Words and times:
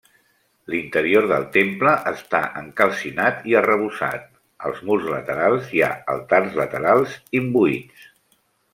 L'interior 0.73 1.27
del 1.31 1.43
temple 1.57 1.93
està 2.11 2.39
encalcinat 2.63 3.45
i 3.53 3.57
arrebossat, 3.61 4.25
als 4.71 4.83
murs 4.89 5.09
laterals 5.17 5.71
hi 5.77 5.87
ha 5.91 5.95
altars 6.19 6.61
laterals, 6.65 7.19
imbuïts. 7.45 8.13